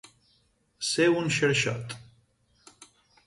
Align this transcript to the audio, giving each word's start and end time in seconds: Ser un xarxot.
Ser 0.91 1.05
un 1.17 1.29
xarxot. 1.37 1.93